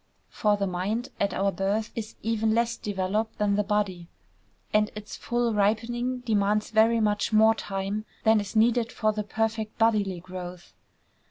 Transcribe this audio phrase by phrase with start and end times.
[0.29, 4.07] For the mind, at our birth, is even less developed than the body;
[4.73, 9.77] and its full ripening demands very much more time than is needed for the perfect
[9.77, 10.73] bodily growth.